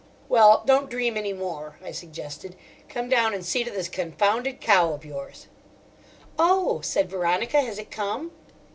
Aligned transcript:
"Well, 0.27 0.63
don't 0.65 0.89
dream 0.89 1.15
any 1.15 1.31
more," 1.31 1.77
I 1.83 1.91
suggested. 1.91 2.55
"Come 2.89 3.07
down 3.07 3.35
and 3.35 3.45
see 3.45 3.63
to 3.63 3.69
this 3.69 3.87
confounded 3.87 4.59
cow 4.59 4.93
of 4.93 5.05
yours." 5.05 5.45
"Oh," 6.39 6.81
said 6.83 7.07
Veronica, 7.07 7.61
"has 7.61 7.77
it 7.77 7.91
come?" 7.91 8.31